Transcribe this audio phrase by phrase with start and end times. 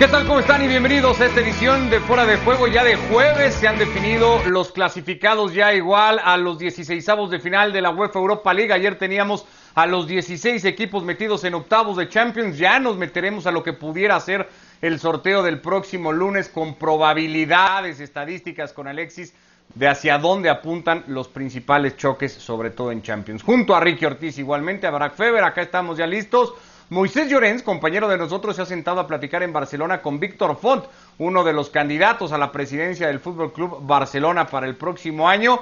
[0.00, 0.26] ¿Qué tal?
[0.26, 0.64] ¿Cómo están?
[0.64, 3.52] Y bienvenidos a esta edición de Fuera de Juego ya de jueves.
[3.52, 8.18] Se han definido los clasificados ya igual a los 16 de final de la UEFA
[8.18, 8.72] Europa League.
[8.72, 9.44] Ayer teníamos
[9.74, 12.56] a los 16 equipos metidos en octavos de Champions.
[12.56, 14.48] Ya nos meteremos a lo que pudiera ser
[14.80, 19.34] el sorteo del próximo lunes con probabilidades estadísticas con Alexis
[19.74, 23.42] de hacia dónde apuntan los principales choques, sobre todo en Champions.
[23.42, 26.54] Junto a Ricky Ortiz igualmente, a Barack Feber, acá estamos ya listos.
[26.90, 30.84] Moisés Llorens, compañero de nosotros, se ha sentado a platicar en Barcelona con Víctor Font,
[31.18, 35.60] uno de los candidatos a la presidencia del Fútbol Club Barcelona para el próximo año,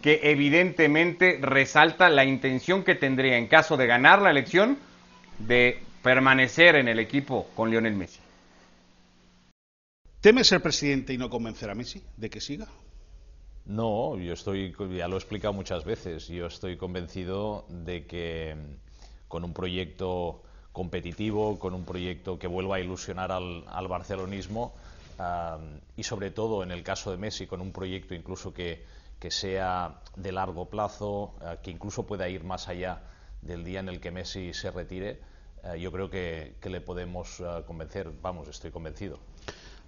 [0.00, 4.78] que evidentemente resalta la intención que tendría en caso de ganar la elección
[5.38, 8.20] de permanecer en el equipo con Lionel Messi.
[10.22, 12.68] ¿Teme ser presidente y no convencer a Messi de que siga?
[13.66, 18.56] No, yo estoy, ya lo he explicado muchas veces, yo estoy convencido de que
[19.28, 24.72] con un proyecto competitivo, con un proyecto que vuelva a ilusionar al, barcelonismo
[25.96, 28.82] y sobre todo en el caso de Messi con un proyecto incluso que,
[29.20, 33.02] que sea de largo plazo, eh, que incluso pueda ir más allá
[33.42, 35.20] del día en el que Messi se retire,
[35.62, 39.20] eh, yo creo que, que le podemos eh, convencer, vamos, estoy convencido.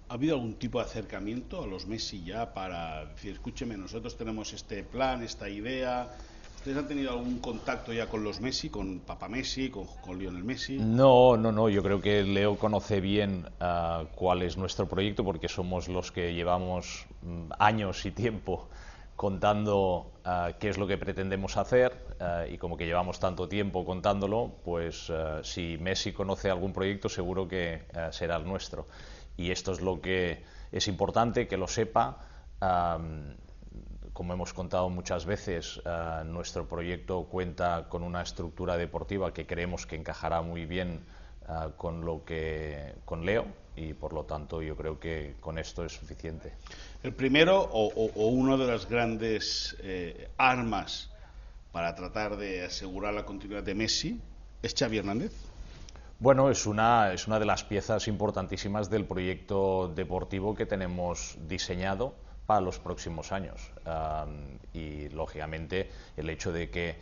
[0.09, 4.53] ¿Ha habido algún tipo de acercamiento a los Messi ya para decir, escúcheme, nosotros tenemos
[4.53, 6.15] este plan, esta idea,
[6.63, 10.77] ¿Ustedes han tenido algún contacto ya con los Messi, con Papa Messi, con, Lionel Messi?
[10.77, 11.67] No, no, no.
[11.67, 16.33] Yo creo que Leo conoce bien ah, cuál es nuestro proyecto porque somos los que
[16.33, 18.69] llevamos mm, años y tiempo
[19.17, 23.83] contando ah, qué es lo que pretendemos hacer ah, y como que llevamos tanto tiempo
[23.83, 25.11] contándolo, pues
[25.41, 28.87] si Messi conoce algún proyecto seguro que será el nuestro.
[29.35, 32.19] Y esto es lo que es importante que lo sepa
[34.13, 39.85] como hemos contado muchas veces, eh, nuestro proyecto cuenta con una estructura deportiva que creemos
[39.85, 41.01] que encajará muy bien
[41.49, 43.45] eh, con lo que con Leo
[43.75, 46.53] y por lo tanto yo creo que con esto es suficiente.
[47.01, 51.09] El primero o, o, una de las grandes eh, armas
[51.71, 54.21] para tratar de asegurar la continuidad de Messi
[54.61, 55.33] es Xavi Hernández.
[56.19, 62.13] Bueno, es una, es una de las piezas importantísimas del proyecto deportivo que tenemos diseñado
[62.53, 63.71] para los próximos años.
[64.73, 66.95] y lógicamente el hecho de que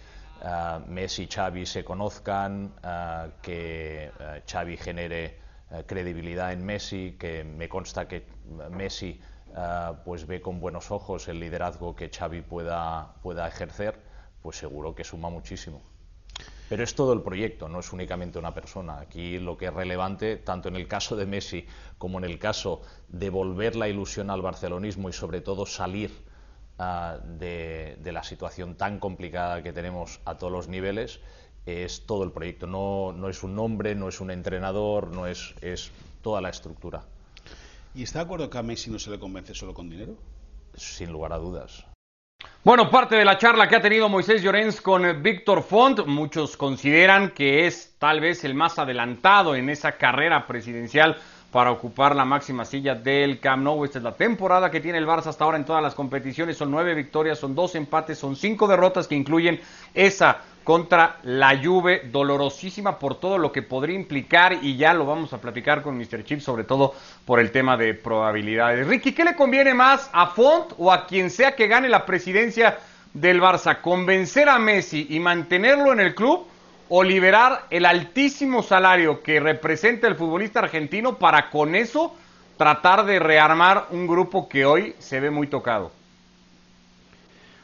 [0.43, 4.11] ah, Messi y Xavi se conozcan, ah, que
[4.49, 5.39] Xavi genere
[5.85, 8.25] credibilidad en Messi, que me consta que
[8.69, 9.19] Messi
[10.05, 13.99] pues ve con buenos ojos el liderazgo que Xavi pueda, pueda ejercer,
[14.41, 15.90] pues seguro que suma muchísimo.
[16.71, 19.01] Pero es todo el proyecto, no es únicamente una persona.
[19.01, 21.65] Aquí lo que es relevante, tanto en el caso de Messi
[21.97, 26.11] como en el caso de volver la ilusión al barcelonismo y sobre todo salir
[26.79, 31.19] ah, de, la situación tan complicada que tenemos a todos los niveles,
[31.65, 32.67] es todo el proyecto.
[32.67, 37.03] No, no es un nombre, no es un entrenador, no es, es toda la estructura.
[37.93, 40.15] ¿Y está de acuerdo que a Messi no se le convence solo con dinero?
[40.75, 41.90] Sin lugar a dudas.
[42.63, 47.31] Bueno, parte de la charla que ha tenido Moisés Llorens con Víctor Font, muchos consideran
[47.31, 51.17] que es tal vez el más adelantado en esa carrera presidencial
[51.51, 53.83] para ocupar la máxima silla del Camp Nou.
[53.83, 56.57] Esta es la temporada que tiene el Barça hasta ahora en todas las competiciones.
[56.57, 59.59] Son nueve victorias, son dos empates, son cinco derrotas que incluyen
[59.93, 65.33] esa contra la Juve, dolorosísima por todo lo que podría implicar y ya lo vamos
[65.33, 66.23] a platicar con Mr.
[66.23, 66.93] Chip, sobre todo
[67.25, 68.87] por el tema de probabilidades.
[68.87, 72.77] Ricky, ¿qué le conviene más a Font o a quien sea que gane la presidencia
[73.13, 73.81] del Barça?
[73.81, 76.45] ¿Convencer a Messi y mantenerlo en el club
[76.89, 82.15] o liberar el altísimo salario que representa el futbolista argentino para con eso
[82.57, 86.00] tratar de rearmar un grupo que hoy se ve muy tocado?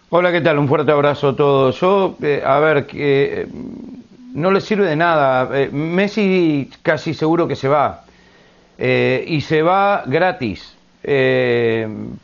[0.10, 0.58] Hola, ¿qué tal?
[0.58, 1.82] Un fuerte abrazo a todos.
[1.82, 3.48] Yo, eh, a ver, que eh,
[4.34, 5.50] no le sirve de nada.
[5.54, 8.06] Eh, Messi casi seguro que se va.
[8.78, 10.78] y se va gratis.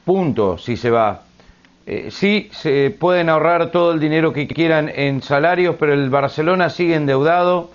[0.05, 1.23] punto, si se va.
[2.09, 6.95] sí, se pueden ahorrar todo el dinero que quieran en salarios, pero el Barcelona sigue
[6.95, 7.71] endeudado,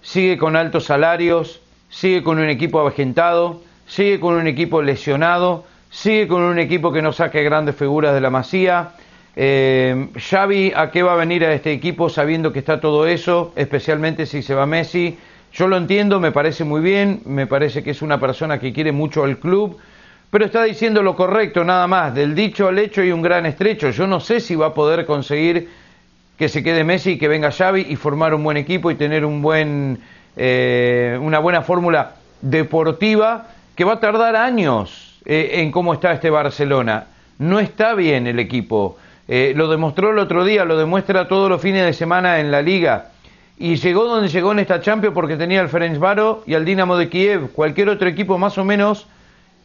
[0.00, 6.26] sigue con altos salarios, sigue con un equipo avejentado, sigue con un equipo lesionado, sigue
[6.26, 8.94] con un equipo que no saque grandes figuras de la masía
[9.34, 13.52] eh, Xavi, ¿a qué va a venir a este equipo sabiendo que está todo eso,
[13.56, 15.16] especialmente si se va Messi?
[15.52, 18.92] Yo lo entiendo, me parece muy bien, me parece que es una persona que quiere
[18.92, 19.78] mucho al club,
[20.30, 23.90] pero está diciendo lo correcto nada más, del dicho al hecho y un gran estrecho.
[23.90, 25.68] Yo no sé si va a poder conseguir
[26.38, 29.24] que se quede Messi y que venga Xavi y formar un buen equipo y tener
[29.24, 29.98] un buen,
[30.36, 36.30] eh, una buena fórmula deportiva que va a tardar años eh, en cómo está este
[36.30, 37.06] Barcelona.
[37.38, 38.96] No está bien el equipo.
[39.34, 42.60] Eh, lo demostró el otro día, lo demuestra todos los fines de semana en la
[42.60, 43.12] liga.
[43.58, 47.08] y llegó donde llegó en esta Champions porque tenía al Ferencváro y al Dinamo de
[47.08, 47.50] Kiev.
[47.52, 49.06] Cualquier otro equipo más o menos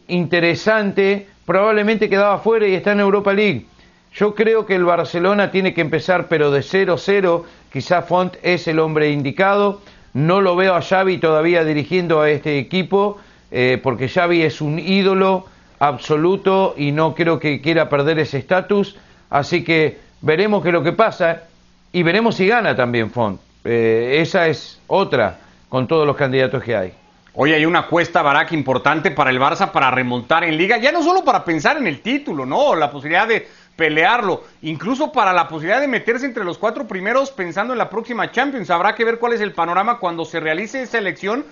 [0.07, 3.65] interesante probablemente quedaba fuera y está en Europa League.
[4.13, 7.43] Yo creo que el Barcelona tiene que empezar pero de 0-0.
[7.69, 9.81] Quizá Font es el hombre indicado.
[10.13, 13.17] No lo veo a Xavi todavía dirigiendo a este equipo
[13.51, 15.45] eh, porque Xavi es un ídolo
[15.79, 18.95] absoluto y no creo que quiera perder ese estatus.
[19.29, 21.43] Así que veremos qué es lo que pasa
[21.91, 23.39] y veremos si gana también Font.
[23.63, 25.39] Eh, esa es otra
[25.69, 26.93] con todos los candidatos que hay.
[27.39, 31.03] Hoy hay una cuesta baraca importante para el Barça para remontar en liga, ya no
[31.03, 35.79] solo para pensar en el título, no, la posibilidad de pelearlo, incluso para la posibilidad
[35.79, 38.71] de meterse entre los cuatro primeros pensando en la próxima Champions.
[38.71, 41.45] Habrá que ver cuál es el panorama cuando se realice esa elección,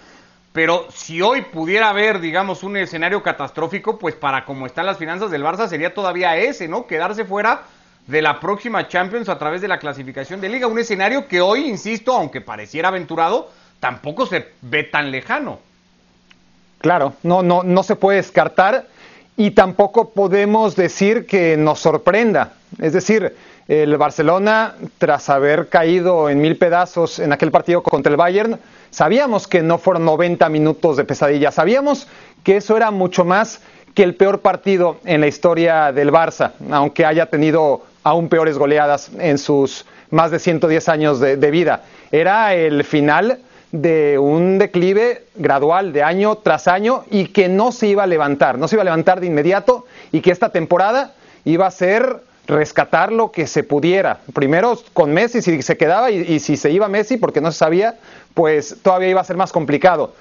[0.56, 5.30] pero si hoy pudiera haber, digamos, un escenario catastrófico, pues para como están las finanzas
[5.30, 6.88] del Barça sería todavía ese, ¿no?
[6.88, 7.64] Quedarse fuera
[8.08, 10.68] de la próxima Champions a través de la clasificación de liga.
[10.68, 15.60] Un escenario que hoy, insisto, aunque pareciera aventurado, tampoco se ve tan lejano.
[16.78, 18.88] Claro, no, no, no se puede descartar
[19.36, 22.54] y tampoco podemos decir que nos sorprenda.
[22.80, 23.36] Es decir,
[23.68, 28.58] el Barcelona, tras haber caído en mil pedazos en aquel partido contra el Bayern,
[28.96, 32.08] sabíamos que no fueron 90 minutos de pesadilla, sabíamos
[32.46, 33.60] que eso era mucho más
[33.94, 39.12] que el peor partido en la historia del Barça, aunque haya tenido aún peores goleadas
[39.20, 41.84] en sus más de 110 años de, vida.
[42.10, 43.40] Era el final
[43.74, 48.58] de un declive gradual de año tras año y que no se iba a levantar,
[48.58, 53.12] no se iba a levantar de inmediato y que esta temporada iba a ser rescatar
[53.12, 54.20] lo que se pudiera.
[54.34, 57.96] Primero con Messi si se quedaba y, si se iba Messi porque no se sabía,
[58.36, 60.14] pues todavía iba a ser más complicado.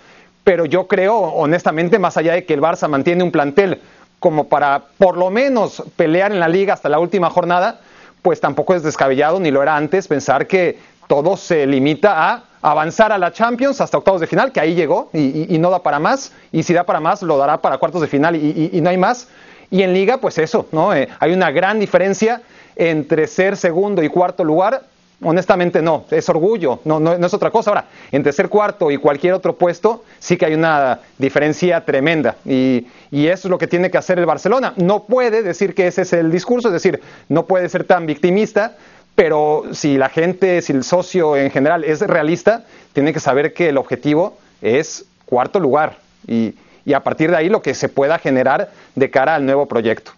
[0.45, 3.81] Pero yo creo, honestamente, más allá de que el Barça mantiene un plantel
[4.21, 7.81] como para por lo menos pelear en la liga hasta la última jornada,
[8.23, 10.79] pues tampoco es descabellado, ni lo era antes, pensar que
[11.09, 15.11] todo se limita a avanzar a la Champions hasta octavos de final, que ahí llegó
[15.13, 18.07] y, no da para más, y si da para más, lo dará para cuartos de
[18.07, 19.29] final y, no hay más.
[19.71, 20.95] Y en liga, pues eso, ¿no?
[20.95, 22.43] Eh, hay una gran diferencia
[22.77, 24.85] entre ser segundo y cuarto lugar
[25.25, 27.71] Honestamente no, es orgullo, no, no, es otra cosa.
[27.71, 32.87] Ahora, entre ser cuarto y cualquier otro puesto, sí que hay una diferencia tremenda y,
[33.11, 34.75] y, eso es lo que tiene que hacer el Barcelona.
[34.77, 38.77] No puede decir que ese es el discurso, es decir, no puede ser tan victimista,
[39.15, 43.71] pero si la gente, si el socio en general es realista, tiene que saber que
[43.71, 46.55] el objetivo es cuarto lugar y
[46.93, 50.13] a partir de ahí lo que se pueda generar de cara al nuevo proyecto.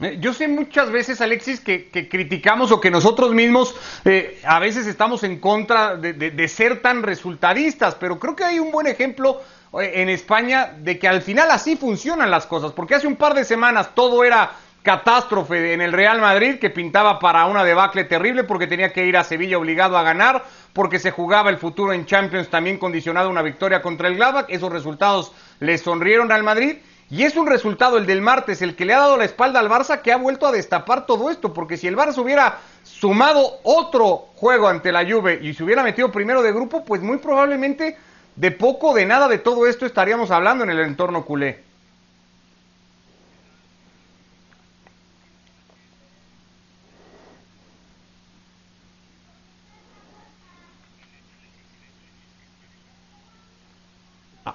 [0.00, 3.74] Eh, yo sé muchas veces, Alexis, que, criticamos o que nosotros mismos
[4.04, 8.70] eh, a veces estamos en contra de, ser tan resultadistas, pero creo que hay un
[8.70, 9.42] buen ejemplo
[9.80, 13.34] eh, en España de que al final así funcionan las cosas, porque hace un par
[13.34, 14.52] de semanas todo era
[14.84, 19.16] catástrofe en el Real Madrid que pintaba para una debacle terrible porque tenía que ir
[19.16, 23.30] a Sevilla obligado a ganar, porque se jugaba el futuro en Champions también condicionado a
[23.32, 26.76] una victoria contra el Gladbach, esos resultados le sonrieron al Madrid
[27.10, 29.70] y es un resultado, el del martes, el que le ha dado la espalda al
[29.70, 34.28] Barça, que ha vuelto a destapar todo esto, porque si el Barça hubiera sumado otro
[34.36, 37.96] juego ante la Juve y se hubiera metido primero de grupo, pues muy probablemente
[38.36, 41.67] de poco, de nada de todo esto estaríamos hablando en el entorno culé.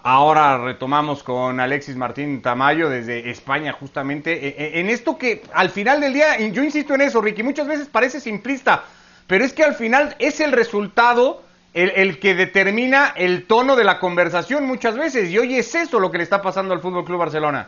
[0.01, 5.69] Ahora retomamos con Alexis Martín Tamayo desde España, justamente, e, e, en esto que al
[5.69, 8.85] final del día, yo insisto en eso, Ricky, muchas veces parece simplista,
[9.27, 13.99] pero es que al final es el resultado el, que determina el tono de la
[13.99, 17.19] conversación muchas veces, y hoy es eso lo que le está pasando al Fútbol Club
[17.19, 17.67] Barcelona.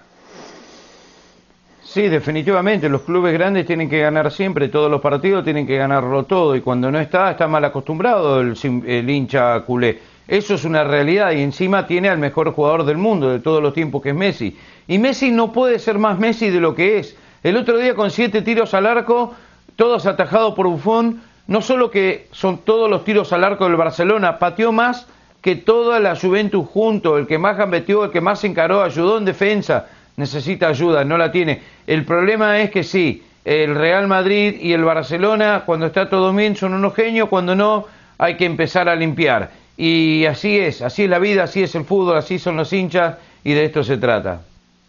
[1.83, 6.23] Sí, definitivamente, los clubes grandes tienen que ganar siempre, todos los partidos tienen que ganarlo
[6.23, 8.55] todo, y cuando no está, está mal acostumbrado el,
[8.85, 10.14] el hincha culé.
[10.27, 13.73] Eso es una realidad y encima tiene al mejor jugador del mundo de todos los
[13.73, 14.57] tiempos que es Messi.
[14.87, 17.15] Y Messi no puede ser más Messi de lo que es.
[17.43, 19.35] El otro día con siete tiros al arco,
[19.75, 24.39] todos atajados por Buffon, no solo que son todos los tiros al arco del Barcelona,
[24.39, 25.07] pateó más
[25.41, 29.25] que toda la Juventus junto, el que más gambetió, el que más encaró, ayudó en
[29.25, 29.85] defensa,
[30.17, 31.61] necesita ayuda, no la tiene.
[31.85, 36.55] El problema es que sí, el Real Madrid y el Barcelona, cuando está todo bien,
[36.55, 37.85] son unos genios, cuando no,
[38.17, 39.51] hay que empezar a limpiar.
[39.77, 43.17] Y así es, así es la vida, así es el fútbol, así son los hinchas
[43.43, 44.41] y de esto se trata.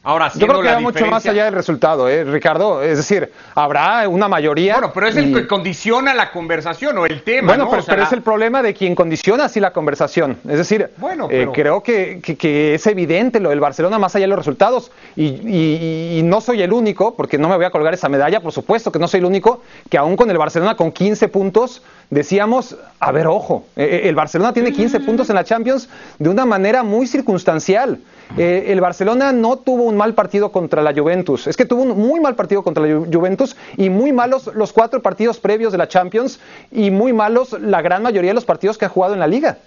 [0.08, 2.80] Ahora, Yo creo que va mucho más allá del resultado, ¿eh, Ricardo.
[2.80, 4.74] Es decir, habrá una mayoría.
[4.74, 7.70] Bueno, pero es el que condiciona la conversación o el tema, Bueno, ¿no?
[7.70, 10.38] pero, O sea, pero la- es el problema de quien condiciona así la conversación.
[10.48, 14.14] Es decir, Bueno, eh, pero- creo que, que- que es evidente lo del Barcelona más
[14.14, 14.92] allá de los resultados.
[15.16, 18.38] Y, y- y no soy el único, porque no me voy a colgar esa medalla,
[18.38, 19.60] por supuesto que no soy el único,
[19.90, 24.52] que aún con el Barcelona con 15 puntos decíamos, a ver, ojo, eh, el Barcelona
[24.52, 25.88] tiene 15 puntos en la Champions
[26.20, 27.98] de una manera muy circunstancial.
[28.36, 31.96] Eh, el Barcelona no tuvo un mal partido contra la Juventus, es que tuvo un
[31.96, 35.78] muy mal partido contra la Ju- Juventus y muy malos los cuatro partidos previos de
[35.78, 36.40] la Champions
[36.72, 39.58] y muy malos la gran mayoría de los partidos que ha jugado en la liga.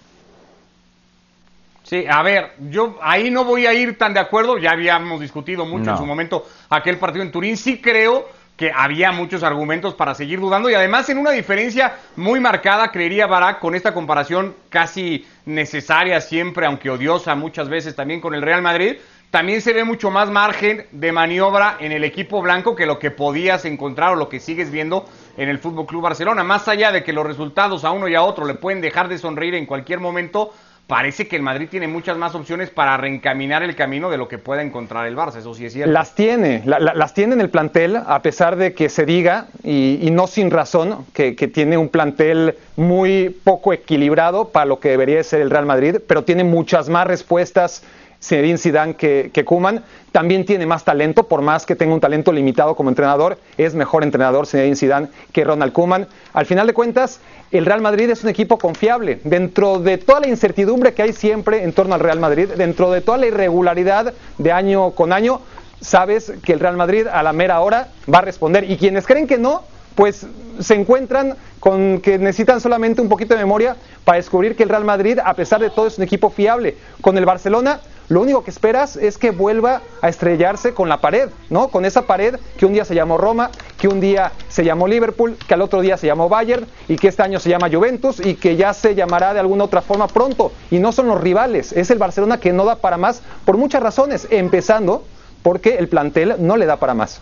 [1.84, 5.66] Sí, a ver, yo ahí no voy a ir tan de acuerdo, ya habíamos discutido
[5.66, 5.92] mucho No.
[5.94, 8.28] en su momento aquel partido en Turín, sí creo
[8.60, 13.26] que había muchos argumentos para seguir dudando y además en una diferencia muy marcada, creería
[13.26, 18.62] Barak, con esta comparación casi necesaria siempre, aunque odiosa muchas veces también con el Real
[18.62, 18.98] Madrid,
[19.32, 23.12] también se ve mucho más margen de maniobra en el equipo blanco que lo que
[23.12, 26.44] podías encontrar o lo que sigues viendo en el Fútbol Club Barcelona.
[26.44, 29.20] Más allá de que los resultados a uno y a otro le pueden dejar de
[29.20, 30.54] sonreír en cualquier momento,
[30.90, 34.40] parece que el Madrid tiene muchas más opciones para reencaminar el camino de lo que
[34.40, 35.38] pueda encontrar el Barça.
[35.38, 35.92] Eso sí es cierto.
[35.94, 39.46] Las tiene, la- la- las tiene en el plantel, a pesar de que se diga,
[39.64, 45.18] y, no sin razón, que, tiene un plantel muy poco equilibrado para lo que debería
[45.18, 47.84] de ser el Real Madrid, pero tiene muchas más respuestas
[48.22, 49.84] Zinedine Zidane que, que Koeman.
[50.12, 54.04] También tiene más talento, por más que tenga un talento limitado como entrenador, es mejor
[54.04, 56.08] entrenador Zinedine Zidane que Ronald Koeman.
[56.34, 57.22] Al final de cuentas,
[57.52, 59.20] el Real Madrid es un equipo confiable.
[59.24, 63.02] Dentro de toda la incertidumbre que hay siempre en torno al Real Madrid, dentro de
[63.02, 65.42] toda la irregularidad de año con año,
[65.82, 68.70] sabes que el Real Madrid a la mera hora va a responder.
[68.70, 69.64] Y quienes creen que no,
[69.96, 70.26] pues
[70.60, 74.86] se encuentran con que necesitan solamente un poquito de memoria para descubrir que el Real
[74.86, 76.78] Madrid, a pesar de todo, es un equipo fiable.
[77.02, 81.30] Con el Barcelona, lo único que esperas es que vuelva a estrellarse con la pared,
[81.52, 81.68] ¿no?
[81.68, 85.38] Con esa pared que un día se llamó Roma, que un día se llamó Liverpool,
[85.48, 88.34] que al otro día se llamó Bayern y que este año se llama Juventus y
[88.34, 90.52] que ya se llamará de alguna otra forma pronto.
[90.72, 93.84] Y no son los rivales, es el Barcelona que no da para más por muchas
[93.84, 95.04] razones, empezando
[95.44, 97.22] porque el plantel no le da para más.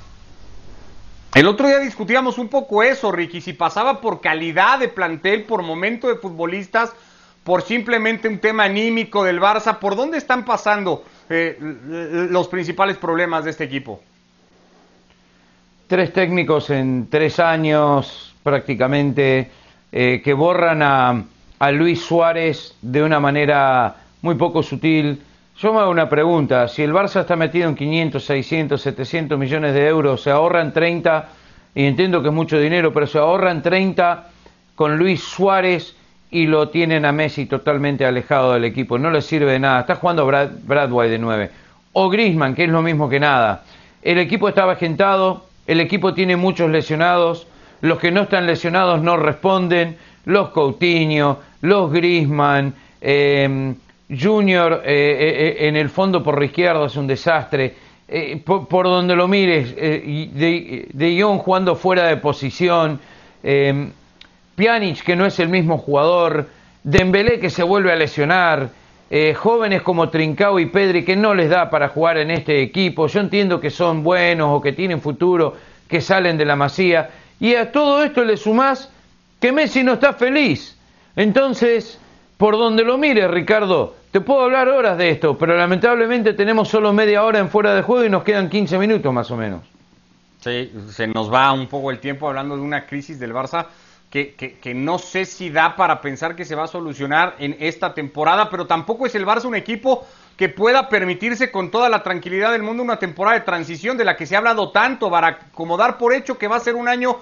[1.35, 5.61] El otro día discutíamos un poco eso, Ricky, si pasaba por calidad de plantel, por
[5.61, 6.93] momento de futbolistas,
[7.47, 11.57] por simplemente un tema anímico del Barça, ¿por dónde están pasando eh,
[12.29, 14.01] los principales problemas de este equipo?
[15.87, 19.49] Tres técnicos en tres años prácticamente
[19.93, 21.23] eh, que borran a,
[21.59, 25.21] a Luis Suárez de una manera muy poco sutil.
[25.57, 29.73] Yo me hago una pregunta, si el Barça está metido en 500, 600, 700 millones
[29.73, 31.29] de euros, se ahorran 30,
[31.75, 34.31] y entiendo que es mucho dinero, pero se ahorran 30
[34.75, 35.96] con Luis Suárez
[36.29, 39.95] y lo tienen a Messi totalmente alejado del equipo, no le sirve de nada, está
[39.95, 41.51] jugando Brad, Bradway de 9,
[41.93, 43.63] o Grisman, que es lo mismo que nada.
[44.01, 47.47] El equipo está avejentado, el equipo tiene muchos lesionados,
[47.81, 53.73] los que no están lesionados no responden, los Coutinho, los Grisman, eh,
[54.09, 57.75] Junior eh, eh, en el fondo por la izquierda es un desastre.
[58.09, 63.01] Eh, por, donde lo mires, eh, de, de Jong jugando fuera de posición,
[63.43, 63.89] eh,
[64.57, 66.49] Pjanic que no es el mismo jugador,
[66.83, 68.69] Dembélé que se vuelve a lesionar,
[69.11, 73.05] eh, jóvenes como Trincao y Pedri que no les da para jugar en este equipo.
[73.05, 75.55] Yo entiendo que son buenos o que tienen futuro,
[75.87, 77.09] que salen de la masía.
[77.39, 78.91] Y a todo esto le sumás
[79.39, 80.75] que Messi no está feliz.
[81.15, 81.99] Entonces,
[82.37, 86.93] por donde lo mires, Ricardo, te puedo hablar horas de esto, pero lamentablemente tenemos solo
[86.93, 89.61] media hora en fuera de juego y nos quedan 15 minutos más o menos.
[90.39, 93.67] Sí, se nos va un poco el tiempo hablando de una crisis del Barça
[94.09, 97.57] que, que, que, no sé si da para pensar que se va a solucionar en
[97.59, 102.03] esta temporada, pero tampoco es el Barça un equipo que pueda permitirse con toda la
[102.03, 105.39] tranquilidad del mundo una temporada de transición de la que se ha hablado tanto para
[105.51, 107.17] como dar por hecho que va a ser un año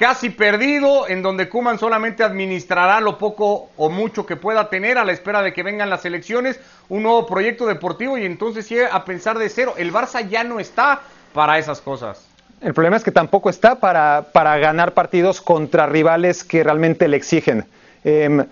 [0.00, 5.04] casi perdido, en donde Kuman solamente administrará lo poco o mucho que pueda tener a
[5.04, 9.04] la espera de que vengan las elecciones, un nuevo proyecto deportivo y entonces sí a
[9.04, 9.74] pensar de cero.
[9.76, 11.02] El Barça ya no está
[11.34, 12.29] para esas cosas.
[12.60, 17.16] El problema es que tampoco está para, para ganar partidos contra rivales que realmente le
[17.16, 17.64] exigen.
[18.04, 18.44] Eh,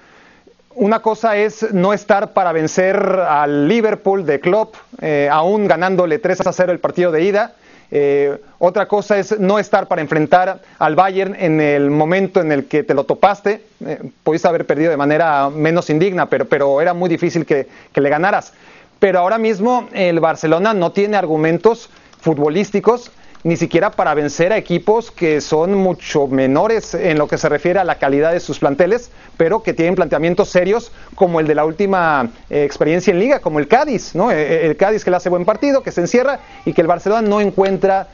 [0.80, 6.46] una cosa es no estar para vencer al Liverpool de Klopp, eh, aún ganándole 3
[6.46, 7.54] a 0 el partido de ida.
[7.90, 12.66] Eh, otra cosa es no estar para enfrentar al Bayern en el momento en el
[12.66, 13.62] que te lo topaste.
[13.84, 13.98] Eh,
[14.44, 18.52] haber perdido de manera menos indigna, pero, pero era muy difícil que, que, le ganaras.
[19.00, 23.10] Pero ahora mismo el Barcelona no tiene argumentos futbolísticos
[23.44, 27.78] ni siquiera para vencer a equipos que son mucho menores en lo que se refiere
[27.78, 31.64] a la calidad de sus planteles, pero que tienen planteamientos serios como el de la
[31.64, 34.30] última eh, experiencia en liga, como el Cádiz, ¿no?
[34.30, 36.86] Eh, eh, el Cádiz que le hace buen partido, que se encierra y que el
[36.86, 38.08] Barcelona no encuentra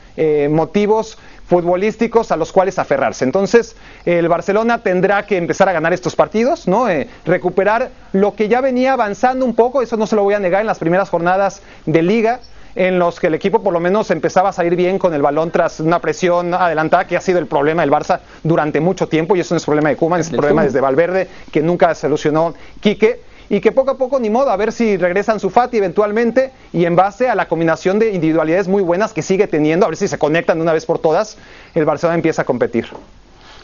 [0.49, 3.25] motivos futbolísticos a los cuales aferrarse.
[3.25, 6.87] Entonces, el Barcelona tendrá que empezar a ganar estos partidos, ¿no?
[7.25, 10.61] recuperar lo que ya venía avanzando un poco, eso no se lo voy a negar
[10.61, 12.39] en las primeras jornadas de liga,
[12.75, 15.51] en los que el equipo por lo menos empezaba a salir bien con el balón
[15.51, 19.39] tras una presión adelantada, que ha sido el problema del Barça durante mucho tiempo, y
[19.39, 23.21] eso no es problema de Kuman, es el problema desde Valverde, que nunca solucionó Quique
[23.47, 26.85] y que poco a poco ni modo, a ver si regresan su Fati eventualmente y
[26.85, 30.07] en base a la combinación de individualidades muy buenas que sigue teniendo, a ver si
[30.07, 31.37] se conectan de una vez por todas,
[31.75, 32.87] el Barcelona empieza a competir.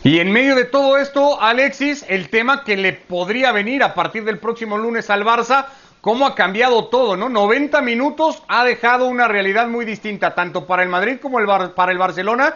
[0.03, 4.23] Y en medio de todo esto, Alexis, el tema que le podría venir a partir
[4.23, 5.65] del próximo lunes al Barça
[6.01, 7.29] cómo ha cambiado todo, ¿no?
[7.29, 11.91] 90 minutos ha dejado una realidad muy distinta, tanto para el Madrid como el para
[11.91, 12.55] el Barcelona,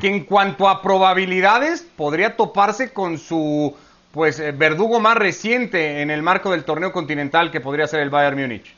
[0.00, 3.74] que en cuanto a probabilidades podría toparse con su
[4.10, 8.10] pues eh, verdugo más reciente en el marco del torneo continental que podría ser el
[8.10, 8.74] Bayern Múnich.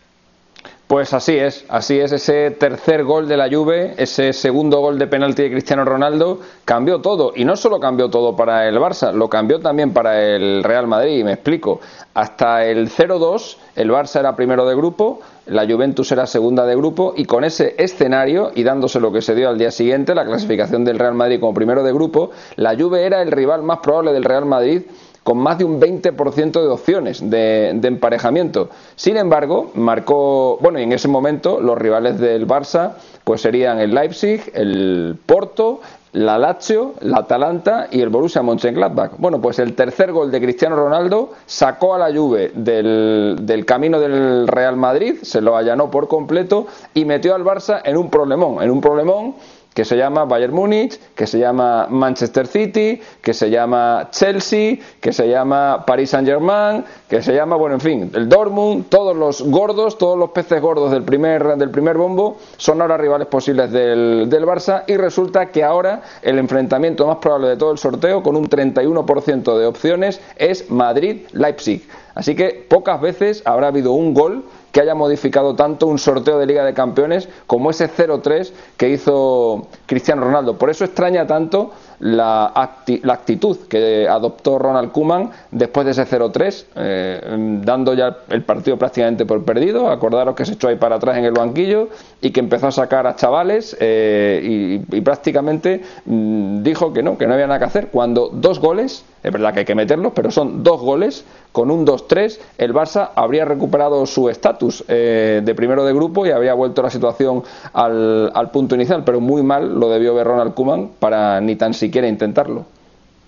[0.87, 5.07] Pues así es, así es, ese tercer gol de la Juve, ese segundo gol de
[5.07, 7.33] penalti de Cristiano Ronaldo, cambió todo.
[7.35, 11.21] Y no solo cambió todo para el Barça, lo cambió también para el Real Madrid,
[11.21, 11.81] y me explico.
[12.13, 17.15] Hasta el 0-2, el Barça era primero de grupo, la Juventus era segunda de grupo,
[17.17, 20.85] y con ese escenario, y dándose lo que se dio al día siguiente, la clasificación
[20.85, 24.25] del Real Madrid como primero de grupo, la Juve era el rival más probable del
[24.25, 24.83] Real Madrid
[25.25, 28.69] con más de un 20% de opciones de, emparejamiento.
[28.95, 32.93] Sin embargo, marcó, bueno, y en ese momento los rivales del Barça
[33.25, 35.81] pues serían el Leipzig, el Porto,
[36.13, 39.13] la Lazio, la Atalanta y el Borussia Mönchengladbach.
[39.17, 43.99] Bueno, pues el tercer gol de Cristiano Ronaldo sacó a la Juve del, del, camino
[43.99, 48.63] del Real Madrid, se lo allanó por completo y metió al Barça en un problemón,
[48.63, 49.37] en un problemón
[49.75, 55.13] que se llama Bayern Múnich, que se llama Manchester City, que se llama Chelsea, que
[55.13, 59.99] se llama Paris Saint-Germain, que se llama, bueno, en fin, el Dortmund, todos los gordos,
[59.99, 64.47] todos los peces gordos del primer, del primer bombo son ahora rivales posibles del, del
[64.47, 68.49] Barça y resulta que ahora el enfrentamiento más probable de todo el sorteo, con un
[68.49, 71.83] 31% de opciones, es Madrid-Leipzig.
[72.15, 76.47] Así que pocas veces habrá habido un gol que haya modificado tanto un sorteo de
[76.47, 80.59] Liga de Campeones como ese 0-3 que hizo Cristiano Ronaldo.
[80.59, 87.61] Por eso extraña tanto la, actitud que adoptó Ronald Kuman después de ese 0-3, eh,
[87.63, 89.89] dando ya el partido prácticamente por perdido.
[89.89, 93.07] Acordaros que se echó ahí para atrás en el banquillo y que empezó a sacar
[93.07, 97.89] a chavales eh, y, prácticamente mm, dijo que no, que no había nada que hacer.
[97.93, 101.87] Cuando dos goles, es verdad que hay que meterlos, pero son dos goles, con un
[101.87, 106.83] 2-3 el Barça habría recuperado su estatus eh, de primero de grupo y habría vuelto
[106.83, 111.55] la situación al, punto inicial, pero muy mal lo debió ver Ronald Kuman para ni
[111.55, 112.67] tan siquiera intentarlo.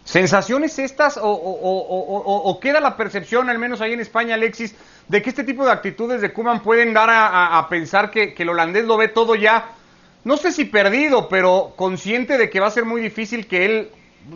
[0.02, 4.74] ¿Sensaciones estas o, queda la percepción, al menos ahí en España, Alexis,
[5.06, 8.86] de que este tipo de actitudes de Kuman pueden dar a, pensar que, el holandés
[8.86, 9.68] lo ve todo ya,
[10.24, 13.90] no sé si perdido, pero consciente de que va a ser muy difícil que él,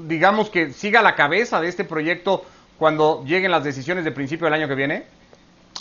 [0.06, 2.44] digamos, que siga la cabeza de este proyecto
[2.80, 5.02] cuando lleguen las decisiones de principio del año que viene?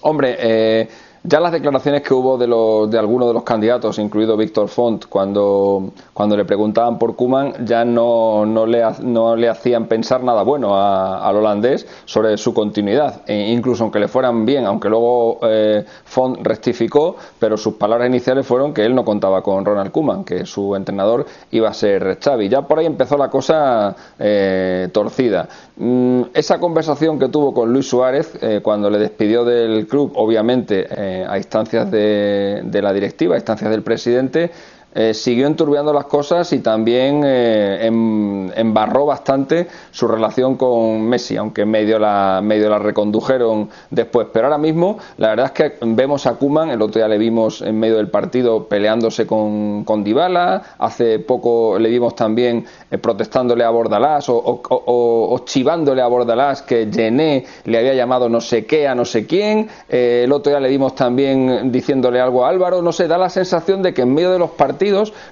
[0.02, 0.90] Hombre, eh,
[1.24, 2.48] ya las declaraciones que hubo de,
[2.90, 5.92] de algunos de los candidatos, incluido Víctor Font, cuando,
[6.30, 11.86] le preguntaban por Kuman, ya no, le, no le hacían pensar nada bueno al holandés
[12.06, 13.24] sobre su continuidad.
[13.28, 18.48] E incluso aunque le fueran bien, aunque luego eh, Font rectificó, pero sus palabras iniciales
[18.48, 22.48] fueron que él no contaba con Ronald Kuman, que su entrenador iba a ser Xavi.
[22.48, 25.50] Ya por ahí empezó la cosa eh, torcida.
[25.76, 30.88] Mm, esa conversación que tuvo con Luis Suárez eh, cuando le despidió del club, obviamente
[30.90, 34.52] eh, a instancias de, de, la directiva, a instancias del presidente,
[34.96, 41.38] eh, siguió enturbiando las cosas y también eh, em, embarró bastante su relación con Messi,
[41.38, 44.28] aunque medio la, medio la recondujeron después.
[44.34, 47.62] Pero ahora mismo, la verdad es que vemos a Kuman, el otro día le vimos
[47.62, 53.64] en medio del partido peleándose con, con Dybala, hace poco le vimos también eh, protestándole
[53.64, 58.88] a Bordalás o, o, chivándole a Bordalás que Gené le había llamado no sé qué
[58.88, 62.92] a no sé quién, el otro día le vimos también diciéndole algo a Álvaro, no
[62.92, 64.79] sé, da la sensación de que en medio de los partidos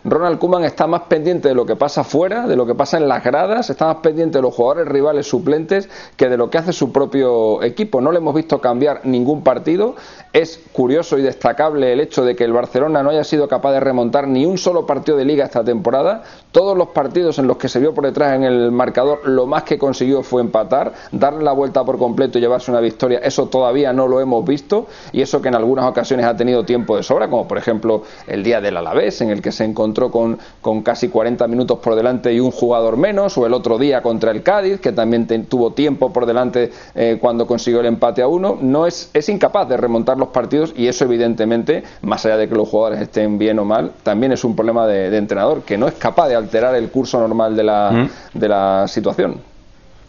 [0.04, 3.08] Ronald Koeman está más pendiente de lo que pasa fuera, de lo que pasa en
[3.08, 6.74] las gradas, está más pendiente de los jugadores rivales suplentes que de lo que hace
[6.74, 8.02] su propio equipo.
[8.02, 9.96] No le hemos visto cambiar ningún partido.
[10.34, 13.80] Es curioso y destacable el hecho de que el Barcelona no haya sido capaz de
[13.80, 16.24] remontar ni un solo partido de liga esta temporada.
[16.58, 19.62] Todos los partidos en los que se vio por detrás en el marcador, lo más
[19.62, 23.20] que consiguió fue empatar, darle la vuelta por completo y llevarse una victoria.
[23.20, 26.98] Eso todavía no lo hemos visto y eso que en algunas ocasiones ha tenido tiempo
[26.98, 30.40] de sobra, como por ejemplo el día del Alavés, en el que se encontró con,
[30.60, 34.32] con casi 40 minutos por delante y un jugador menos, o el otro día contra
[34.32, 38.58] el Cádiz, que también tuvo tiempo por delante eh, cuando consiguió el empate a uno,
[38.60, 42.56] no es, es incapaz de remontar los partidos y eso evidentemente, más allá de que
[42.56, 45.94] los jugadores estén bien o mal, también es un problema de, entrenador, que no es
[45.94, 49.42] capaz de alterar el curso normal de la, de la situación.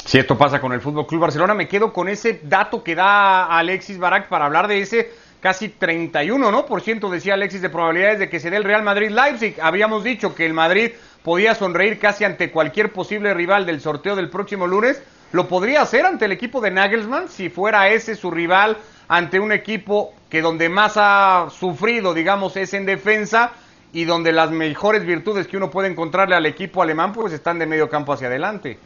[0.05, 3.45] Si esto pasa con el Fútbol Club Barcelona, me quedo con ese dato que da
[3.45, 6.67] Alexis Barak para hablar de ese casi 31, ¿no?
[6.67, 9.57] Por ciento decía Alexis de probabilidades de que se dé el Real Madrid Leipzig.
[9.61, 14.31] Habíamos dicho que el Madrid podía sonreír casi ante cualquier posible rival del sorteo del
[14.31, 15.03] próximo lunes.
[15.33, 19.53] Lo podría hacer ante el equipo de Nagelsmann si fuera ese su rival ante un
[19.53, 23.53] equipo que donde más ha sufrido, digamos, es en defensa
[23.93, 27.67] y donde las mejores virtudes que uno puede encontrarle al equipo alemán pues están de
[27.67, 28.79] medio campo hacia adelante.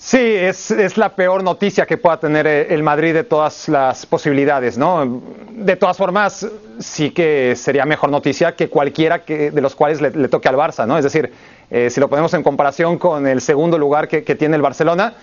[0.00, 4.06] Sí, es, es, la peor noticia que pueda tener eh, el Madrid de todas las
[4.06, 5.20] posibilidades, ¿no?
[5.50, 6.46] De todas formas,
[6.78, 10.86] sí que sería mejor noticia que cualquiera que, de los cuales le, toque al Barça,
[10.86, 10.96] ¿no?
[10.98, 11.32] Es decir,
[11.68, 15.14] eh, si lo ponemos en comparación con el segundo lugar que, que, tiene el Barcelona,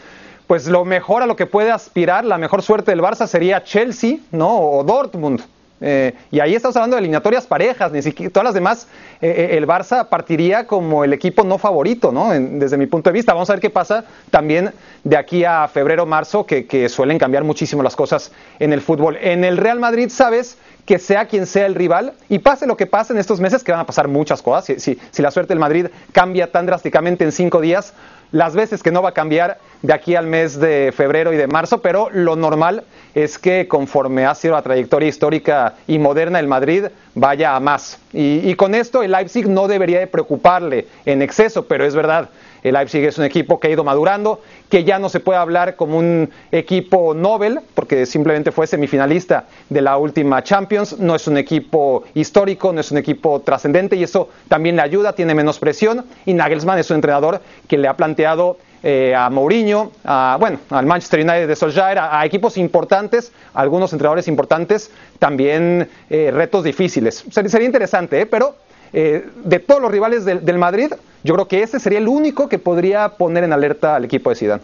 [0.45, 4.17] pues lo mejor a lo que puede aspirar, la mejor suerte del Barça sería Chelsea,
[4.31, 4.59] ¿no?
[4.59, 5.41] O Dortmund,
[5.81, 8.87] eh, y ahí estamos hablando de eliminatorias parejas, ni siquiera todas las demás,
[9.21, 12.29] eh, eh, el Barça partiría como el equipo no favorito, ¿no?
[12.31, 13.33] desde mi punto de vista.
[13.33, 14.71] Vamos a ver qué pasa también
[15.03, 19.17] de aquí a febrero, marzo, que, suelen cambiar muchísimo las cosas en el fútbol.
[19.21, 22.85] En el Real Madrid, sabes que sea quien sea el rival, y pase lo que
[22.85, 25.59] pase en estos meses, que van a pasar muchas cosas, si, si la suerte del
[25.59, 27.93] Madrid cambia tan drásticamente en cinco días,
[28.35, 31.47] las veces que no va a cambiar de aquí al mes de febrero y de
[31.47, 36.47] marzo, pero lo normal es que conforme ha sido la trayectoria histórica y moderna el
[36.47, 37.97] Madrid, vaya a más.
[38.11, 42.27] Y, con esto el Leipzig no debería de preocuparle en exceso, pero es verdad,
[42.65, 45.75] el Leipzig es un equipo que ha ido madurando, que ya no se puede hablar
[45.75, 51.37] como un equipo Nobel, porque simplemente fue semifinalista de la última Champions, no es un
[51.37, 56.05] equipo histórico, no es un equipo trascendente y eso también le ayuda, tiene menos presión
[56.25, 60.87] y Nagelsmann es un entrenador que le ha planteado eh, a Mourinho, a, bueno, al
[60.87, 67.23] Manchester United de Solskjaer, a, equipos importantes, a algunos entrenadores importantes, también eh, retos difíciles.
[67.29, 68.25] Sería, interesante, ¿eh?
[68.25, 68.55] pero
[68.93, 70.93] de todos los rivales del, Madrid,
[71.25, 74.35] yo creo que ese sería el único que podría poner en alerta al equipo de
[74.35, 74.63] Zidane.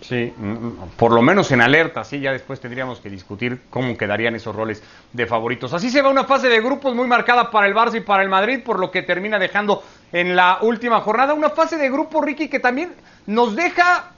[0.00, 3.96] Sí, mm, mm, por lo menos en alerta, sí, ya después tendríamos que discutir cómo
[3.96, 5.72] quedarían esos roles de favoritos.
[5.72, 8.28] Así se va una fase de grupos muy marcada para el Barça y para el
[8.28, 12.48] Madrid, por lo que termina dejando en la última jornada una fase de grupo, Ricky,
[12.48, 12.92] que también
[13.26, 14.10] nos deja,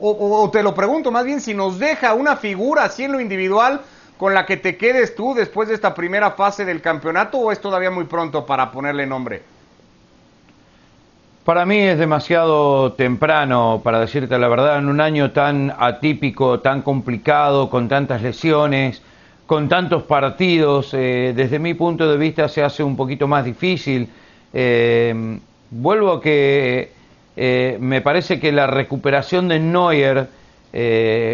[0.00, 3.82] o, te lo pregunto más bien, si nos deja una figura así en lo individual
[4.16, 7.60] con la que te quedes tú después de esta primera fase del campeonato o es
[7.60, 9.53] todavía muy pronto para ponerle nombre?
[11.44, 16.80] Para mí es demasiado temprano, para decirte la verdad, en un año tan atípico, tan
[16.80, 19.02] complicado, con tantas lesiones,
[19.44, 24.08] con tantos partidos, eh, desde mi punto de vista se hace un poquito más difícil.
[24.54, 25.38] Eh,
[25.70, 26.92] vuelvo a que
[27.36, 30.28] eh, me parece que la recuperación de Neuer,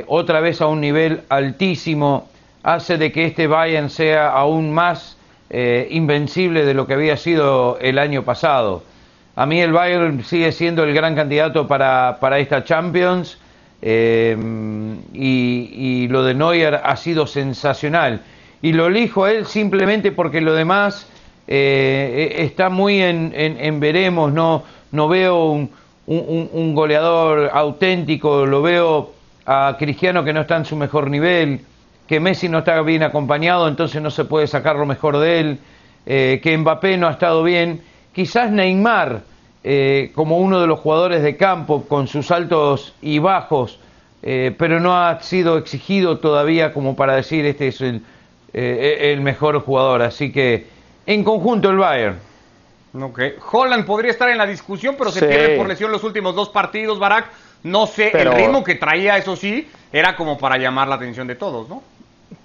[0.09, 2.29] otra vez a un nivel altísimo,
[2.65, 5.17] hace de que este Bayern sea aún más
[5.51, 8.90] invencible de lo que había sido el año pasado.
[9.41, 13.39] A mí el Bayern sigue siendo el gran candidato para, esta Champions
[13.81, 14.37] eh,
[15.15, 18.21] y, lo de Neuer ha sido sensacional.
[18.61, 21.09] Y lo elijo a él simplemente porque lo demás
[21.49, 25.71] eh, está muy en, veremos, no, no veo un,
[26.07, 29.15] un, goleador auténtico, lo veo
[29.47, 31.61] a Cristiano que no está en su mejor nivel,
[32.07, 35.59] que Messi no está bien acompañado, entonces no se puede sacar lo mejor de él,
[36.05, 37.81] eh, que Mbappé no ha estado bien.
[38.13, 39.30] Quizás Neymar
[39.63, 43.79] eh, como uno de los jugadores de campo con sus altos y bajos,
[44.23, 48.03] eh, pero no ha sido exigido todavía como para decir este es el,
[48.53, 50.03] eh, el mejor jugador.
[50.03, 50.67] Así que
[51.07, 52.19] en conjunto el Bayern.
[52.99, 53.21] Ok.
[53.53, 56.99] Holland podría estar en la discusión, pero se pierde por lesión los últimos dos partidos,
[56.99, 57.27] Barak.
[57.63, 61.35] No sé, el ritmo que traía, eso sí, era como para llamar la atención de
[61.35, 61.83] todos, ¿no?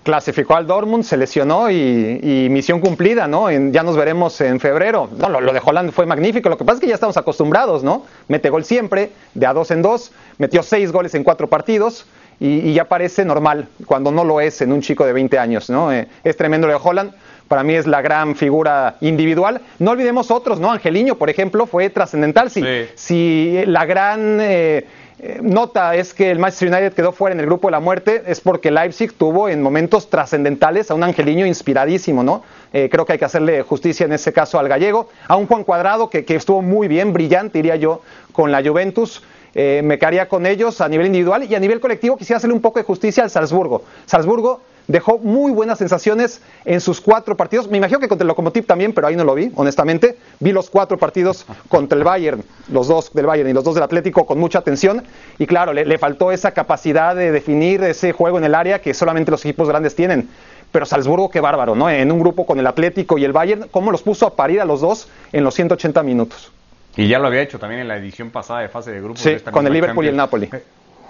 [0.05, 3.51] Clasificó al Dortmund, se lesionó y, misión cumplida, ¿no?
[3.51, 5.09] ya nos veremos en febrero.
[5.17, 6.47] No, lo, de Holland fue magnífico.
[6.47, 8.05] Lo que pasa es que ya estamos acostumbrados, ¿no?
[8.27, 12.05] Mete gol siempre, de a dos en dos, metió seis goles en cuatro partidos
[12.39, 15.91] y, ya parece normal cuando no lo es en un chico de 20 años, ¿no?
[15.91, 17.11] Eh, es tremendo lo de Holland.
[17.47, 19.61] Para mí es la gran figura individual.
[19.79, 20.71] No olvidemos otros, ¿no?
[20.71, 22.51] Angeliño, por ejemplo, fue trascendental.
[22.51, 22.63] Si,
[22.95, 24.85] si la gran eh,
[25.17, 28.23] eh, nota es que el Manchester United quedó fuera en el grupo de la muerte,
[28.27, 32.43] es porque Leipzig tuvo en momentos trascendentales a un Angeliño inspiradísimo, ¿no?
[32.73, 35.63] Eh, creo que hay que hacerle justicia en ese caso al gallego, a un Juan
[35.63, 38.01] Cuadrado que, estuvo muy bien, brillante, diría yo,
[38.33, 39.23] con la Juventus.
[39.57, 42.61] Eh, me quedaría con ellos a nivel individual y a nivel colectivo quisiera hacerle un
[42.61, 43.83] poco de justicia al Salzburgo.
[44.05, 47.69] Salzburgo dejó muy buenas sensaciones en sus cuatro partidos.
[47.69, 50.17] Me imagino que contra el Lokomotiv también, pero ahí no lo vi, honestamente.
[50.39, 53.83] Vi los cuatro partidos contra el Bayern, los dos del Bayern y los dos del
[53.83, 55.03] Atlético con mucha atención.
[55.37, 58.93] Y claro, le, le faltó esa capacidad de definir ese juego en el área que
[58.93, 60.29] solamente los equipos grandes tienen.
[60.71, 61.89] Pero Salzburgo, qué bárbaro, ¿no?
[61.89, 64.65] En un grupo con el Atlético y el Bayern, ¿cómo los puso a parir a
[64.65, 66.51] los dos en los 180 minutos?
[66.97, 69.21] Y ya lo había hecho también en la edición pasada de fase de grupos.
[69.21, 70.15] Sí, de esta con el Liverpool y el.
[70.15, 70.49] Napoli.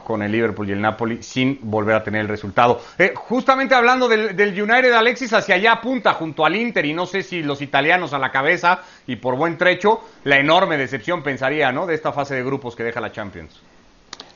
[0.05, 2.79] Con el Liverpool y el Napoli, sin volver a tener el resultado.
[2.97, 7.07] Eh, justamente hablando del, del United, Alexis, hacia allá apunta junto al Inter, y no
[7.07, 11.71] sé si los italianos a la cabeza, y por buen trecho, la enorme decepción, pensaría,
[11.71, 11.87] ¿no?
[11.87, 13.59] De esta fase de grupos que deja la Champions.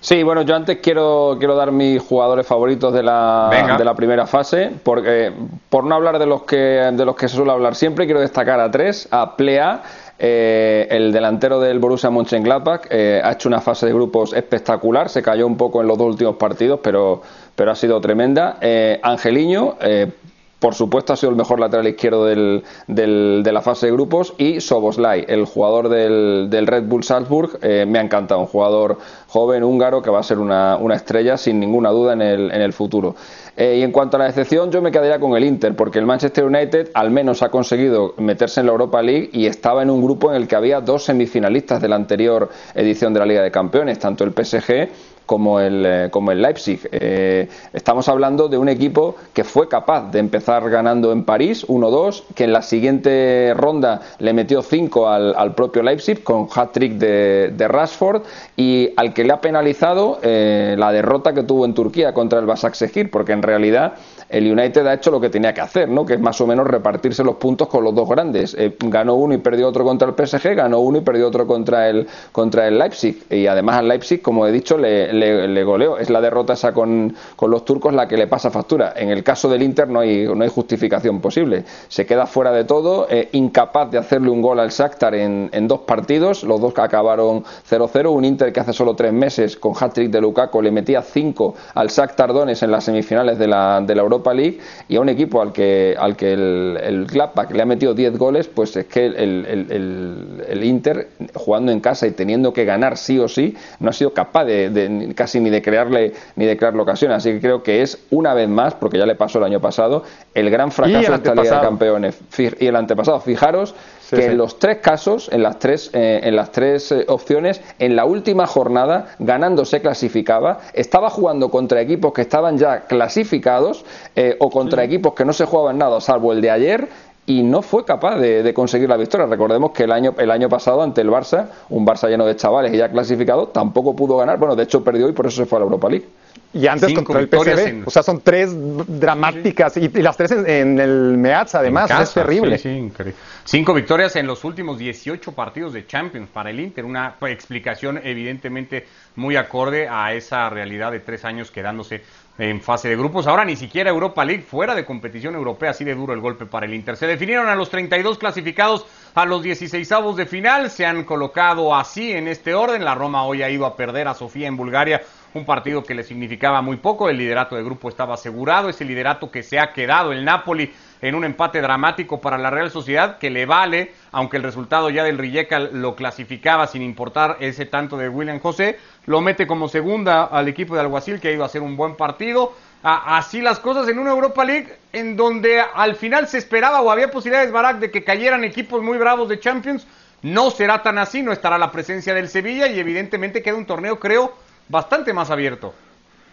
[0.02, 4.26] Sí, bueno, yo antes quiero, quiero dar mis jugadores favoritos de la, de la primera
[4.26, 5.32] fase, porque
[5.70, 8.62] por no hablar de los que de los que se suele hablar siempre, quiero destacar
[8.62, 9.84] a tres, a Plea,
[10.22, 15.22] eh, el delantero del Borussia Mönchengladbach, eh, ha hecho una fase de grupos espectacular, se
[15.22, 17.22] cayó un poco en los dos últimos partidos, pero,
[17.56, 18.58] pero ha sido tremenda.
[18.60, 20.12] Eh, Angeliño, eh,
[20.60, 24.34] por supuesto, ha sido el mejor lateral izquierdo del, de la fase de grupos.
[24.38, 28.42] Y Soboslai, el jugador del, del Red Bull Salzburg, eh, me ha encantado.
[28.42, 32.22] Un jugador joven húngaro que va a ser una, una estrella sin ninguna duda en
[32.22, 33.16] el, en el futuro.
[33.56, 36.06] Eh, y en cuanto a la decepción, yo me quedaría con el Inter, porque el
[36.06, 40.02] Manchester United al menos ha conseguido meterse en la Europa League y estaba en un
[40.02, 43.52] grupo en el que había dos semifinalistas de la anterior edición de la Liga de
[43.52, 44.90] Campeones, tanto el PSG
[45.30, 46.90] como el, eh, como el Leipzig.
[46.92, 52.24] Eh, estamos hablando de un equipo que fue capaz de empezar ganando en París 1-2,
[52.34, 57.54] que en la siguiente ronda le metió 5 al, al propio Leipzig con hat-trick de,
[57.56, 58.24] de Rashford
[58.58, 62.48] y al que le ha penalizado eh, la derrota que tuvo en Turquía contra el
[62.48, 63.94] Basaksehir, porque en realidad
[64.30, 66.06] el United ha hecho lo que tenía que hacer, ¿no?
[66.06, 68.56] que es más o menos repartirse los puntos con los dos grandes.
[68.58, 71.90] Eh, ganó uno y perdió otro contra el PSG, ganó uno y perdió otro contra
[71.90, 73.24] el, contra el Leipzig.
[73.32, 75.98] Y además al Leipzig, como he dicho, le, le, le goleó.
[75.98, 78.94] Es la derrota esa con, con los turcos la que le pasa factura.
[78.96, 81.64] En el caso del Inter no hay, no hay justificación posible.
[81.88, 85.82] Se queda fuera de todo, incapaz de hacerle un gol al Shakhtar en, en dos
[85.82, 88.12] partidos, los dos que acabaron 0-0.
[88.12, 91.88] Un Inter que hace solo tres meses con hat-trick de Lukaku le metía cinco al
[91.88, 95.42] Shakhtar Donetsk en las semifinales de la, de la Europa League y a un equipo
[95.42, 99.06] al que, al que el, el Gladbach le ha metido 10 goles, pues es que
[99.08, 103.94] el, el- Inter jugando en casa y teniendo que ganar sí o sí, no ha
[103.94, 107.12] sido capaz de, de- casi ni de crearle ni de crearle ocasión.
[107.12, 110.04] Así que creo que es una vez más, porque ya le pasó el año pasado,
[110.34, 111.62] el gran fracaso de esta Liga de.
[111.68, 112.20] Campeones.
[112.60, 113.74] Y el antepasado, fijaros
[114.10, 114.28] Sí, que sí.
[114.30, 118.06] en los tres casos, en las tres, eh, en las tres eh, opciones, en la
[118.06, 124.50] última jornada, ganando se clasificaba, estaba jugando contra equipos que estaban ya clasificados eh, o
[124.50, 126.90] contra equipos que no se jugaban nada, salvo el de ayer.
[127.28, 129.28] Y no fue capaz de, de conseguir la victoria.
[129.28, 132.74] Recordemos que el año, el año pasado ante el Barça, un Barça lleno de chavales
[132.74, 134.40] y ya clasificado, tampoco pudo ganar.
[134.40, 136.08] Bueno, de hecho perdió y por eso se fue a la Europa League.
[136.52, 140.32] Y antes Cinco contra el en- O sea, son tres dramáticas y, y las tres
[140.32, 141.92] en, en el Meaz, además.
[141.92, 142.58] Es terrible.
[142.58, 143.16] sí, sí, increíble.
[143.44, 146.86] Cinco victorias en los últimos 18 partidos de Champions para el Inter.
[146.86, 152.02] Una explicación evidentemente muy acorde a esa realidad de tres años quedándose
[152.40, 153.28] en fase de grupos.
[153.28, 156.66] Ahora ni siquiera Europa League, fuera de competición europea, así de duro el golpe para
[156.66, 156.96] el Inter.
[156.96, 160.72] Se definieron a los 32 clasificados a los 16 avos de final.
[160.72, 162.84] Se han colocado así en este orden.
[162.86, 165.02] La Roma hoy ha ido a perder a Sofía en Bulgaria.
[165.34, 167.10] Un partido que le significaba muy poco.
[167.10, 168.70] El liderato de grupo estaba asegurado.
[168.70, 172.72] Ese liderato que se ha quedado el Napoli en un empate dramático para la Real
[172.72, 177.66] Sociedad que le vale, aunque el resultado ya del Rijeka lo clasificaba sin importar ese
[177.66, 181.44] tanto de William José, lo mete como segunda al equipo de Alguacil que ha ido
[181.44, 182.54] a hacer un buen partido.
[182.82, 187.12] Así las cosas en una Europa League en donde al final se esperaba o había
[187.12, 189.86] posibilidades, Barak, de que cayeran equipos muy bravos de Champions.
[190.22, 194.00] No será tan así, no estará la presencia del Sevilla y evidentemente queda un torneo,
[194.00, 194.34] creo,
[194.70, 195.74] bastante más abierto.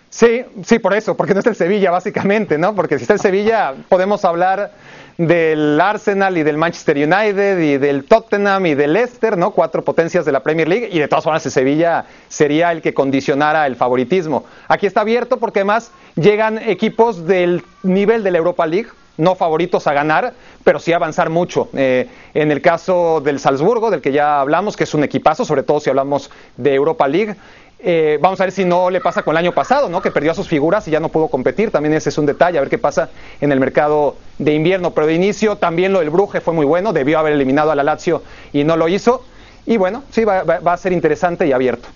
[0.09, 2.75] Sí, sí, por eso, porque no está el Sevilla, básicamente, ¿no?
[2.75, 4.71] Porque si está el Sevilla, podemos hablar
[5.19, 9.51] del Arsenal y del Manchester United y del Tottenham y del Leicester, ¿no?
[9.51, 12.95] Cuatro potencias de la Premier League y de todas formas el Sevilla sería el que
[12.95, 14.45] condicionara el favoritismo.
[14.69, 19.87] Aquí está abierto porque además llegan equipos del nivel de la Europa League, no favoritos
[19.87, 21.71] a ganar, pero sí avanzar mucho.
[21.75, 25.63] Eh, en el caso del Salzburgo, del que ya hablamos, que es un equipazo, sobre
[25.63, 27.37] todo si hablamos de Europa League,
[27.79, 30.01] eh, vamos a ver si no le pasa con el año pasado, ¿no?
[30.01, 31.71] Que perdió a sus figuras y ya no pudo competir.
[31.71, 33.11] También ese es un detalle, a ver qué pasa
[33.41, 34.93] en el mercado de invierno.
[34.93, 37.83] Pero de inicio también lo del Bruje fue muy bueno, debió haber eliminado a la
[37.83, 39.25] Lazio y no lo hizo.
[39.67, 41.89] Y bueno, sí, va, a ser interesante y abierto.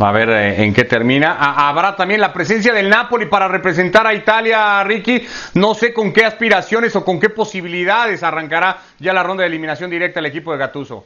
[0.00, 1.36] A ver eh, en qué termina.
[1.68, 5.24] Habrá también la presencia del Napoli para representar a Italia, Ricky.
[5.54, 9.90] No sé con qué aspiraciones o con qué posibilidades arrancará ya la ronda de eliminación
[9.90, 11.04] directa el equipo de Gattuso.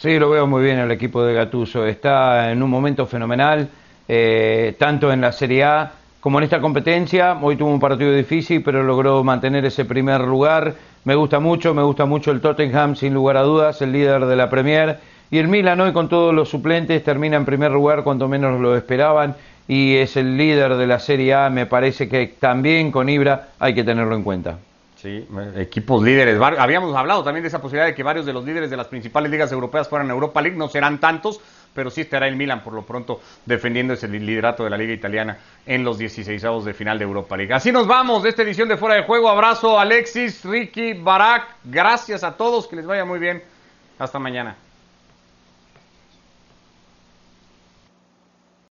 [0.00, 1.84] Sí, lo veo muy bien el equipo de Gatuso.
[1.84, 3.68] Está en un momento fenomenal,
[4.06, 7.36] eh, tanto en la Serie A como en esta competencia.
[7.42, 10.72] Hoy tuvo un partido difícil, pero logró mantener ese primer lugar.
[11.02, 14.36] Me gusta mucho, me gusta mucho el Tottenham, sin lugar a dudas, el líder de
[14.36, 15.00] la Premier.
[15.32, 18.76] Y el Milan hoy con todos los suplentes termina en primer lugar, cuanto menos lo
[18.76, 19.34] esperaban,
[19.66, 21.50] y es el líder de la Serie A.
[21.50, 24.58] Me parece que también con Ibra hay que tenerlo en cuenta.
[25.00, 26.40] Sí, equipos líderes.
[26.40, 29.30] Habíamos hablado también de esa posibilidad de que varios de los líderes de las principales
[29.30, 30.56] ligas europeas fueran Europa League.
[30.56, 31.40] No serán tantos,
[31.72, 35.38] pero sí estará el Milan por lo pronto defendiendo ese liderato de la liga italiana
[35.64, 37.54] en los 16 de final de Europa League.
[37.54, 39.28] Así nos vamos de esta edición de Fuera de Juego.
[39.28, 41.46] Abrazo Alexis, Ricky, Barak.
[41.62, 42.66] Gracias a todos.
[42.66, 43.40] Que les vaya muy bien.
[44.00, 44.56] Hasta mañana.